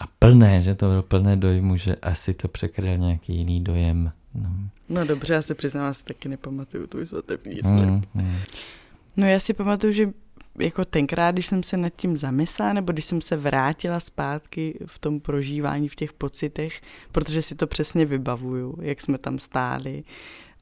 [0.00, 4.12] a plné, že to bylo plné dojmu, že asi to překryl nějaký jiný dojem.
[4.34, 4.50] No,
[4.88, 7.88] no dobře, já se přiznám, já si taky nepamatuju tvůj svatební slib.
[7.88, 8.36] Mm, mm.
[9.16, 10.10] No já si pamatuju, že
[10.58, 14.98] jako tenkrát, když jsem se nad tím zamyslela, nebo když jsem se vrátila zpátky v
[14.98, 16.80] tom prožívání, v těch pocitech,
[17.12, 20.04] protože si to přesně vybavuju, jak jsme tam stáli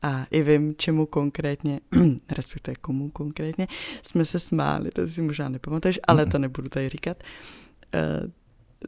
[0.02, 1.80] a i vím, čemu konkrétně,
[2.36, 3.68] respektive komu konkrétně,
[4.02, 7.16] jsme se smáli, to si možná nepamatuješ, ale to nebudu tady říkat,
[7.94, 8.30] uh,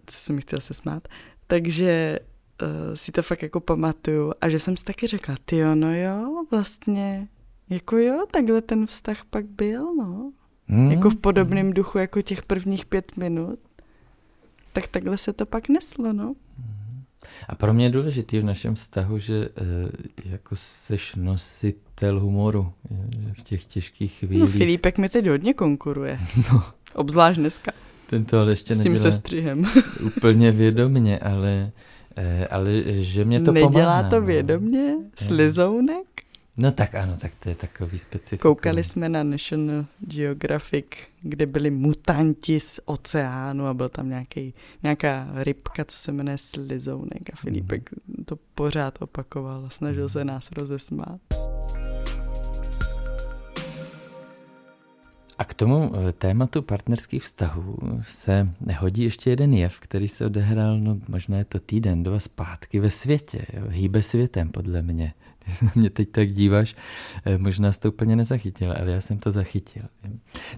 [0.07, 1.09] co jsem chtěla se smát.
[1.46, 2.18] Takže
[2.62, 6.44] uh, si to fakt jako pamatuju a že jsem si taky řekla, ty no jo,
[6.50, 7.29] vlastně,
[7.70, 10.33] jako jo, takhle ten vztah pak byl, no.
[10.68, 10.90] Mm.
[10.90, 13.59] Jako v podobném duchu jako těch prvních pět minut.
[14.72, 16.35] Tak takhle se to pak neslo, no.
[17.48, 19.48] A pro mě je důležitý v našem vztahu, že e,
[20.24, 22.72] jako seš nositel humoru
[23.32, 24.52] v těch těžkých no, chvílích.
[24.54, 26.18] No Filipek mi teď hodně konkuruje.
[26.52, 26.62] No.
[26.94, 27.72] Obzvlášť dneska.
[28.06, 29.66] Ten to ale ještě S tím se střihem.
[30.06, 31.70] úplně vědomně, ale,
[32.16, 34.02] e, ale že mě to Nedělá pomáhá.
[34.02, 34.92] Nedělá to vědomně?
[34.92, 35.04] No.
[35.14, 36.06] Slizounek?
[36.56, 38.42] No tak ano, tak to je takový specifický.
[38.42, 40.86] Koukali jsme na National Geographic,
[41.22, 47.30] kde byli mutanti z oceánu a byl tam nějaký, nějaká rybka, co se jmenuje Slizounek
[47.32, 48.24] a Filipek mm.
[48.24, 51.20] to pořád opakoval a snažil se nás rozesmát.
[55.38, 60.79] A k tomu eh, tématu partnerských vztahů se nehodí ještě jeden jev, který se odehrál,
[60.81, 63.47] no možná je to týden, dva zpátky ve světě.
[63.53, 65.14] Jo, hýbe světem, podle mě.
[65.44, 66.77] Ty se na mě teď tak díváš,
[67.25, 69.83] eh, možná jsi to úplně nezachytil, ale já jsem to zachytil.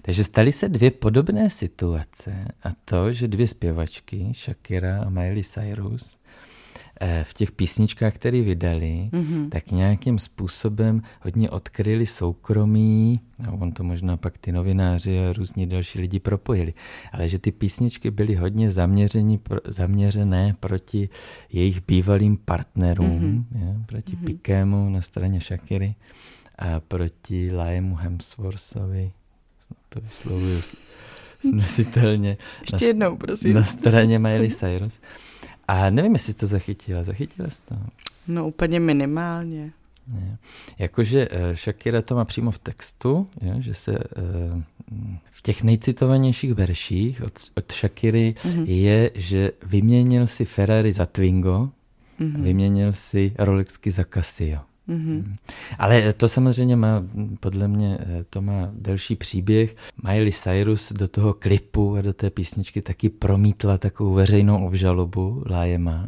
[0.01, 6.17] Takže staly se dvě podobné situace a to, že dvě zpěvačky, Shakira a Miley Cyrus,
[7.23, 9.49] v těch písničkách, které vydali, mm-hmm.
[9.49, 15.67] tak nějakým způsobem hodně odkryli soukromí, a on to možná pak ty novináři a různí
[15.67, 16.73] další lidi propojili,
[17.11, 21.09] ale že ty písničky byly hodně zaměření, zaměřené proti
[21.51, 23.59] jejich bývalým partnerům, mm-hmm.
[23.59, 24.25] je, proti mm-hmm.
[24.25, 25.95] Pikému na straně Shakiry
[26.59, 29.11] a proti Liamu Hemsworthovi,
[29.89, 30.61] to vyslovuju
[31.39, 32.37] snesitelně.
[32.61, 33.53] Ještě na, jednou, prosím.
[33.53, 34.99] Na straně Miley Cyrus.
[35.67, 37.03] A nevím, jestli jsi to zachytila.
[37.03, 37.75] Zachytila jsi to?
[38.27, 39.71] No úplně minimálně.
[40.07, 40.37] Ne.
[40.79, 44.61] Jakože uh, Shakira to má přímo v textu, je, že se uh,
[45.31, 48.65] v těch nejcitovanějších verších od, od Shakiry mm-hmm.
[48.67, 51.69] je, že vyměnil si Ferrari za Twingo,
[52.19, 52.43] mm-hmm.
[52.43, 54.59] vyměnil si Rolexky za Casio.
[54.89, 55.35] Mm-hmm.
[55.79, 57.03] Ale to samozřejmě má,
[57.39, 59.75] podle mě, eh, to má delší příběh.
[60.03, 66.07] Miley Cyrus do toho klipu a do té písničky taky promítla takovou veřejnou obžalobu Lájema.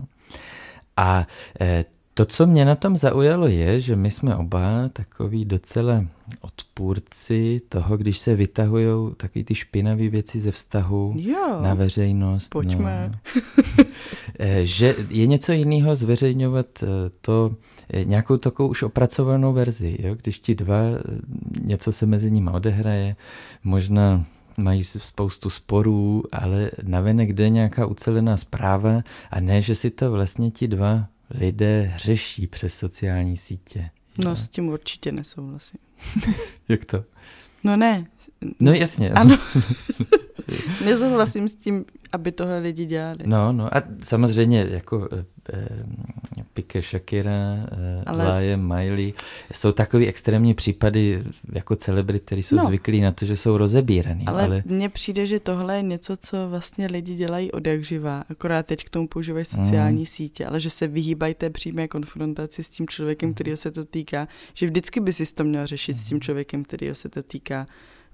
[0.97, 1.27] A
[1.61, 1.85] eh,
[2.19, 6.05] to, co mě na tom zaujalo, je, že my jsme oba takový docela
[6.41, 12.49] odpůrci toho, když se vytahují takový ty špinavé věci ze vztahu jo, na veřejnost.
[12.49, 13.11] Pojďme.
[13.11, 13.83] No.
[14.63, 16.65] že je něco jiného zveřejňovat
[17.21, 17.55] to
[18.03, 20.15] nějakou takovou už opracovanou verzi, jo?
[20.15, 20.81] když ti dva,
[21.61, 23.15] něco se mezi nimi odehraje,
[23.63, 24.25] možná
[24.57, 29.01] mají spoustu sporů, ale navenek jde nějaká ucelená zpráva
[29.31, 33.89] a ne, že si to vlastně ti dva lidé řeší přes sociální sítě.
[34.17, 35.79] No s tím určitě nesouhlasím.
[36.69, 37.03] Jak to?
[37.63, 38.05] No ne.
[38.59, 39.09] No jasně.
[39.09, 39.37] Ano.
[40.85, 43.17] Nesouhlasím s tím, aby tohle lidi dělali.
[43.25, 45.85] No, no a samozřejmě jako eh, eh
[46.53, 47.31] Pique, Shakira,
[47.71, 48.27] eh, Ale...
[48.27, 49.13] Laje, Miley,
[49.53, 51.23] jsou takový extrémní případy
[51.53, 52.65] jako celebrity, které jsou no.
[52.65, 54.25] zvyklí na to, že jsou rozebíraný.
[54.27, 58.23] Ale, ale mně přijde, že tohle je něco, co vlastně lidi dělají od jak živá,
[58.29, 60.05] akorát teď k tomu používají sociální mm.
[60.05, 64.27] sítě, ale že se vyhýbají té přímé konfrontaci s tím člověkem, kterého se to týká,
[64.53, 65.99] že vždycky by si to měl řešit mm.
[65.99, 66.21] s tím mhm.
[66.21, 67.67] člověkem, kterého se to týká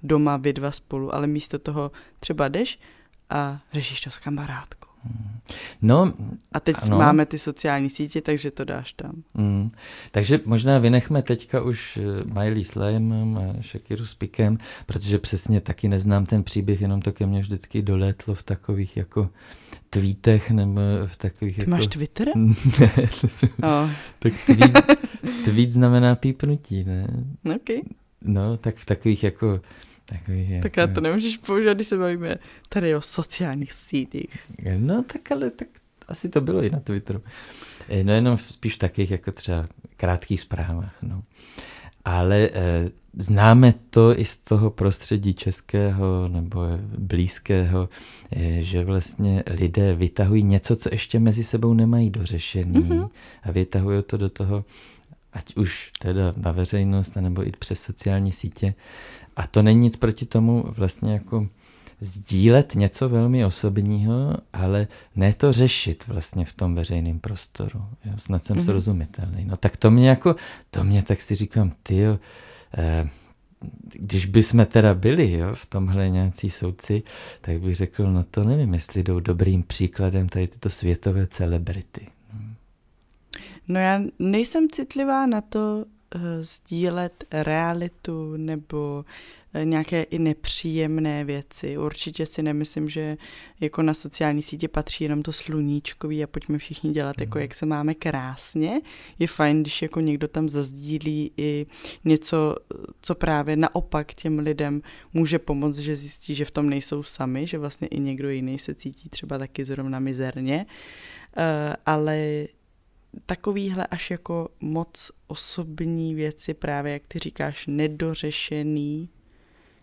[0.05, 2.79] doma, vy dva spolu, ale místo toho třeba jdeš
[3.29, 4.85] a řešíš to s kamarádkou.
[5.81, 6.13] No,
[6.51, 6.97] a teď ano.
[6.97, 9.23] máme ty sociální sítě, takže to dáš tam.
[9.33, 9.71] Mm.
[10.11, 15.61] Takže možná vynechme teďka už eh, Miley s Layem a Shakiru s Pikem, protože přesně
[15.61, 19.29] taky neznám ten příběh, jenom to ke mně vždycky dolétlo v takových jako
[19.89, 21.55] tweetech nebo v takových...
[21.55, 21.71] Ty jako...
[21.71, 22.27] máš Twitter?
[22.79, 23.49] ne, to jsem...
[23.63, 23.89] oh.
[24.19, 24.99] tak tweet,
[25.45, 27.07] tweet znamená pípnutí, ne?
[27.55, 27.81] Okay.
[28.21, 29.61] No, tak v takových jako
[30.05, 32.35] Takový je, tak já to nemůžeš používat, když se bavíme
[32.69, 34.37] tady o sociálních sítích.
[34.77, 35.67] No tak ale tak
[36.07, 37.21] asi to bylo i na Twitteru.
[37.89, 40.95] Eh, no jenom spíš v takých jako třeba krátkých zprávách.
[41.01, 41.23] No.
[42.05, 46.61] Ale e, známe to i z toho prostředí českého nebo
[46.97, 47.89] blízkého,
[48.31, 53.09] e, že vlastně lidé vytahují něco, co ještě mezi sebou nemají dořešený mm-hmm.
[53.43, 54.65] a vytahují to do toho,
[55.35, 58.73] ať už teda na veřejnost, nebo i přes sociální sítě
[59.35, 61.47] a to není nic proti tomu vlastně jako
[62.01, 67.85] sdílet něco velmi osobního, ale ne to řešit vlastně v tom veřejném prostoru.
[68.05, 68.13] Jo?
[68.17, 68.65] Snad jsem mm-hmm.
[68.65, 69.45] srozumitelný.
[69.45, 70.35] No tak to mě jako,
[70.71, 72.03] to mě tak si říkám, ty
[72.77, 73.09] eh,
[73.93, 77.03] když by jsme teda byli jo, v tomhle nějací soudci,
[77.41, 82.07] tak bych řekl, no to nevím, jestli jdou dobrým příkladem tady tyto světové celebrity.
[83.67, 89.05] No já nejsem citlivá na to, Eh, sdílet realitu nebo
[89.53, 91.77] eh, nějaké i nepříjemné věci.
[91.77, 93.17] Určitě si nemyslím, že
[93.59, 97.41] jako na sociální sítě patří jenom to sluníčkový a pojďme všichni dělat, jako mhm.
[97.41, 98.81] jak se máme krásně.
[99.19, 101.65] Je fajn, když jako někdo tam zazdílí i
[102.05, 102.55] něco,
[103.01, 104.81] co právě naopak těm lidem
[105.13, 108.75] může pomoct, že zjistí, že v tom nejsou sami, že vlastně i někdo jiný se
[108.75, 110.65] cítí třeba taky zrovna mizerně.
[111.37, 112.47] Uh, ale
[113.25, 119.09] takovýhle až jako moc osobní věci, právě jak ty říkáš, nedořešený,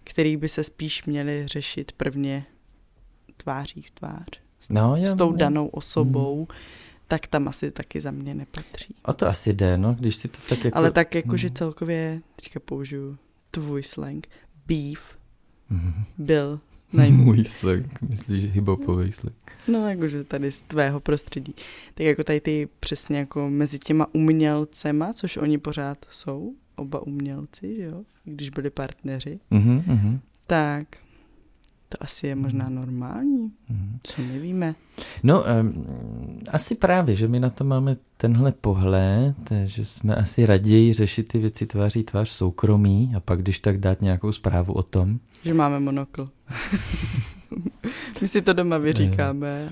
[0.05, 2.45] který by se spíš měli řešit prvně
[3.37, 4.40] tváří v tvář.
[4.61, 5.37] S, no, jo, s tou jo.
[5.37, 6.47] danou osobou, mm.
[7.09, 8.95] tak tam asi taky za mě nepatří.
[9.05, 10.79] O to asi jde, no, když si to tak jako...
[10.79, 11.37] Ale tak jako, mm.
[11.37, 13.18] že celkově, teďka použiju
[13.51, 14.27] tvůj slang,
[14.66, 15.18] beef,
[15.71, 16.05] mm.
[16.18, 16.61] byl
[16.92, 17.24] Najmu.
[17.24, 19.52] Můj slang, myslíš hibopový slang.
[19.68, 21.55] No, jakože tady z tvého prostředí.
[21.94, 27.76] Tak jako tady ty přesně jako mezi těma umělcema, což oni pořád jsou, oba umělci,
[27.76, 30.18] že jo, když byli partneři, mm-hmm, mm-hmm.
[30.46, 30.87] tak
[31.92, 32.74] to asi je možná mhm.
[32.74, 33.52] normální.
[33.68, 33.98] Mm.
[34.02, 34.74] Co nevíme.
[35.22, 35.85] No, um,
[36.50, 41.38] asi právě, že my na to máme tenhle pohled, že jsme asi raději řešit ty
[41.38, 45.18] věci tváří tvář soukromí a pak když tak dát nějakou zprávu o tom.
[45.44, 46.31] Že máme monokl.
[48.20, 49.68] My si to doma vyříkáme.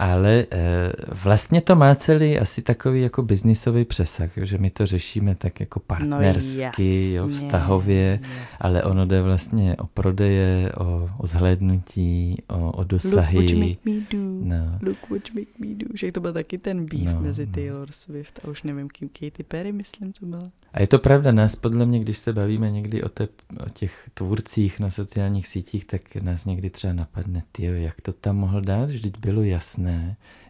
[0.00, 0.92] Ale e,
[1.24, 5.60] vlastně to má celý asi takový jako biznisový přesah, jo, že my to řešíme tak
[5.60, 8.46] jako partnersky, no jo, vztahově, jasně.
[8.60, 13.38] ale ono jde vlastně o prodeje, o, o zhlédnutí, o, o dosahy.
[13.38, 14.18] Look what you make me do.
[14.56, 14.78] No.
[14.82, 15.86] Look what you make me do.
[15.94, 17.52] Že to byl taky ten beef no, mezi no.
[17.52, 20.50] Taylor Swift a už nevím kým, Katy Perry, myslím, to byla.
[20.72, 23.28] A je to pravda, nás podle mě, když se bavíme někdy o, te,
[23.66, 28.36] o těch tvůrcích na sociálních sítích, tak nás někdy třeba napadne, tyjo, jak to tam
[28.36, 29.89] mohl dát, vždyť bylo jasné,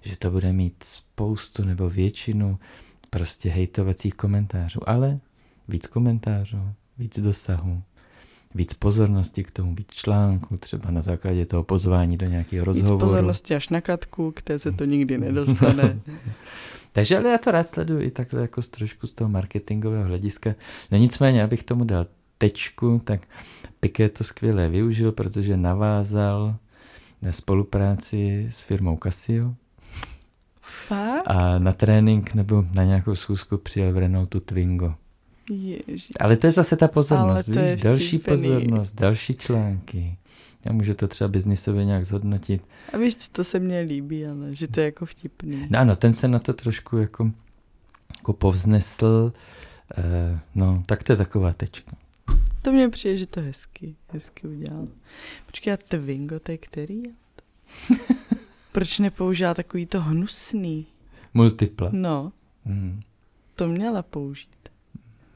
[0.03, 2.59] že to bude mít spoustu nebo většinu
[3.11, 5.19] prostě hejtovacích komentářů, ale
[5.69, 6.59] víc komentářů,
[6.99, 7.83] víc dosahu,
[8.55, 12.97] víc pozornosti k tomu, víc článku, třeba na základě toho pozvání do nějakého rozhovoru.
[12.97, 16.01] Víc pozornosti až na katku, které se to nikdy nedostane.
[16.93, 20.55] Takže ale já to rád sleduji i takhle jako z trošku z toho marketingového hlediska.
[20.91, 22.07] No nicméně, abych tomu dal
[22.39, 23.21] tečku, tak
[23.81, 26.57] Piqué to skvěle využil, protože navázal
[27.23, 29.55] na spolupráci s firmou Casio.
[30.63, 31.23] Fakt?
[31.27, 34.95] A na trénink nebo na nějakou schůzku přijel v Renaultu Twingo.
[35.51, 36.13] Ježi.
[36.21, 40.17] Ale to je zase ta pozornost, to je víš, další pozornost, další články.
[40.67, 42.63] A může to třeba biznisově nějak zhodnotit.
[42.93, 45.67] A víš, co to se mně líbí, ale že to je jako vtipný.
[45.71, 47.31] No ano, ten se na to trošku jako,
[48.19, 49.33] jako povznesl.
[49.99, 51.93] Eh, no, tak to je taková tečka.
[52.63, 54.89] To mně přijde, že to hezky, hezky udělal.
[55.47, 57.03] Počkej, a Twingo, to je který?
[58.73, 60.87] Proč nepoužívá takový to hnusný?
[61.35, 61.89] Multipla.
[61.93, 62.33] No,
[62.65, 63.01] Hmm.
[63.55, 64.49] to měla použít.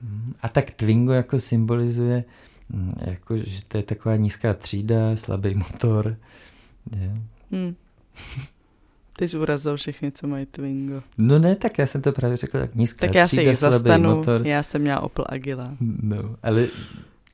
[0.02, 0.34] Hmm.
[0.42, 2.24] A tak Twingo jako symbolizuje,
[2.70, 6.16] hm, jako, že to je taková nízká třída, slabý motor.
[6.96, 7.16] Je.
[7.52, 7.74] Hm.
[9.16, 11.02] Ty jsi urazil všechny, co mají Twingo.
[11.18, 13.58] No ne, tak já jsem to právě řekl, tak nízká Tak já se třída, jich
[13.58, 14.46] slabý zastanu, motor.
[14.46, 15.76] já jsem měla Opel Agila.
[15.80, 16.66] No, ale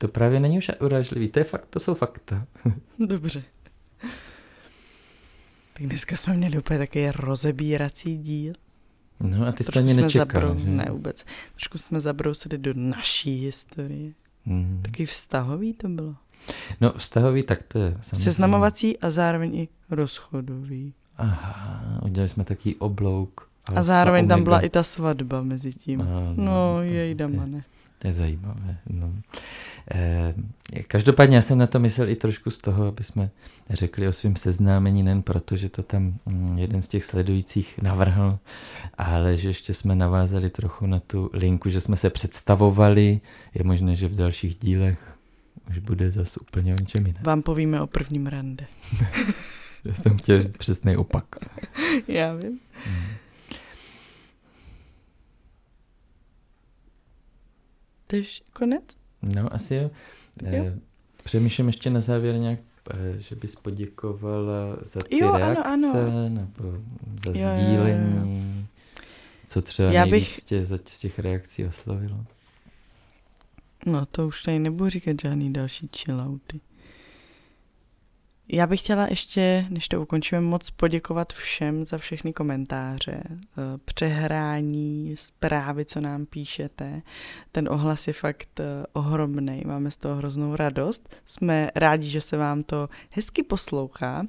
[0.01, 2.45] to právě není už urážlivý, to, je fakt, to jsou fakta.
[2.99, 3.43] Dobře.
[5.73, 8.53] Tak dneska jsme měli úplně takový rozebírací díl.
[9.19, 10.65] No a ty jsi ani nečekal, zabrou...
[10.65, 11.25] Ne, vůbec.
[11.55, 14.11] Trošku jsme zabrousili do naší historie.
[14.45, 14.79] Hmm.
[14.83, 16.15] Taky vztahový to bylo.
[16.81, 18.23] No vztahový, tak to je samozřejmě.
[18.23, 20.93] Seznamovací a zároveň i rozchodový.
[21.17, 23.49] Aha, udělali jsme taký oblouk.
[23.75, 26.01] A zároveň tam byla i ta svatba mezi tím.
[26.01, 27.63] Ano, No, to- jej damane.
[27.99, 28.77] To je zajímavé.
[28.89, 29.13] No.
[29.91, 30.33] Eh,
[30.87, 33.29] každopádně já jsem na to myslel i trošku z toho, aby jsme
[33.69, 38.39] řekli o svém seznámení, nejen proto, že to tam mm, jeden z těch sledujících navrhl,
[38.97, 43.21] ale že ještě jsme navázali trochu na tu linku, že jsme se představovali.
[43.53, 45.17] Je možné, že v dalších dílech
[45.69, 47.23] už bude zase úplně o něčem jiném.
[47.23, 48.65] Vám povíme o prvním rande.
[49.85, 51.25] Já jsem chtěl říct přesný opak.
[52.07, 52.59] Já vím.
[52.87, 53.05] Mm.
[58.13, 59.00] Je už konec?
[59.21, 59.91] No, asi jo.
[60.43, 60.65] Jo.
[60.67, 60.77] Eh,
[61.23, 62.59] Přemýšlím ještě na závěr nějak,
[62.91, 66.29] eh, že bys poděkovala za ty Jo, ano, reakce, ano.
[66.29, 66.71] nebo
[67.25, 67.55] za Jo, jo, jo, jo.
[67.55, 68.67] sdílení.
[69.45, 72.25] Co třeba Já nejvíc bych- tě za z těch reakcí oslovilo?
[73.85, 76.59] No, to už tady nebudu říkat žádný další chillouty.
[78.53, 83.37] Já bych chtěla ještě, než to ukončíme, moc poděkovat všem za všechny komentáře, eh,
[83.85, 87.01] přehrání, zprávy, co nám píšete.
[87.51, 91.15] Ten ohlas je fakt eh, ohromný, máme z toho hroznou radost.
[91.25, 94.25] Jsme rádi, že se vám to hezky poslouchá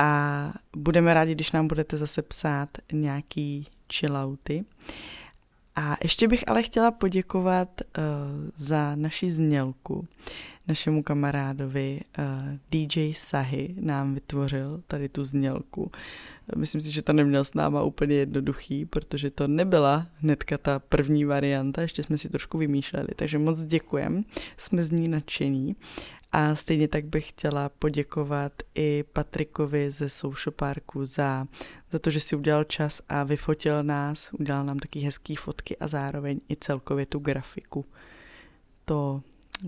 [0.00, 4.64] a budeme rádi, když nám budete zase psát nějaký chillouty.
[5.76, 8.04] A ještě bych ale chtěla poděkovat uh,
[8.56, 10.08] za naši znělku.
[10.68, 12.24] Našemu kamarádovi uh,
[12.70, 15.90] DJ Sahy nám vytvořil tady tu znělku.
[16.56, 21.24] Myslím si, že to neměl s náma úplně jednoduchý, protože to nebyla hnedka ta první
[21.24, 24.24] varianta, ještě jsme si trošku vymýšleli, takže moc děkujem,
[24.56, 25.76] jsme z ní nadšení.
[26.32, 31.46] A stejně tak bych chtěla poděkovat i Patrikovi ze Social Parku za,
[31.90, 35.88] za to, že si udělal čas a vyfotil nás, udělal nám taky hezký fotky a
[35.88, 37.84] zároveň i celkově tu grafiku.
[38.84, 39.22] To,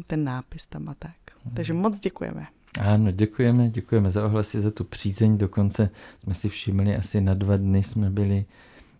[0.06, 1.12] ten nápis tam a tak.
[1.54, 2.46] Takže moc děkujeme.
[2.80, 5.38] Ano, děkujeme, děkujeme za ohlasy, za tu přízeň.
[5.38, 5.90] Dokonce
[6.22, 8.44] jsme si všimli, asi na dva dny jsme byli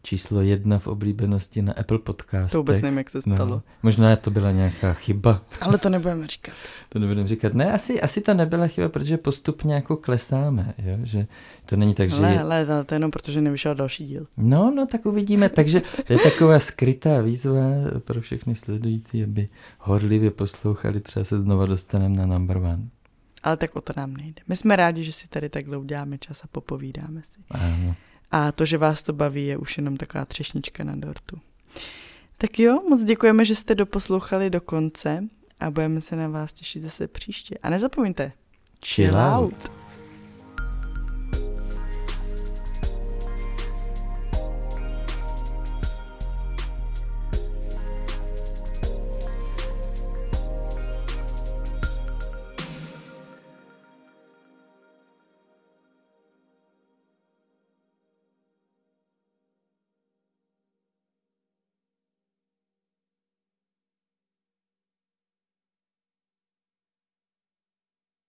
[0.02, 2.52] číslo jedna v oblíbenosti na Apple Podcastech.
[2.52, 3.46] To vůbec nevím, jak se stalo.
[3.46, 6.54] No, možná to byla nějaká chyba, Ale to nebudeme říkat.
[6.88, 7.54] to nebudeme říkat.
[7.54, 10.98] Ne, asi, asi to nebyla chyba, protože postupně jako klesáme, jo?
[11.02, 11.26] že
[11.66, 12.16] to není tak, že...
[12.16, 14.26] Ale, ale to- to jenom proto, že nevyšel další díl.
[14.36, 15.48] No, no, tak uvidíme.
[15.48, 17.60] Takže to je taková skrytá výzva
[18.04, 22.88] pro všechny sledující, aby horlivě poslouchali, třeba se znova dostaneme na number one.
[23.42, 24.42] Ale tak o to nám nejde.
[24.48, 27.38] My jsme rádi, že si tady takhle uděláme čas a popovídáme si.
[27.50, 27.94] Ano.
[28.30, 31.40] A to, že vás to baví, je už jenom taková třešnička na dortu.
[32.38, 35.24] Tak jo, moc děkujeme, že jste doposlouchali do konce
[35.60, 37.58] a budeme se na vás těšit zase příště.
[37.62, 38.32] A nezapomeňte,
[38.84, 39.79] Chill out.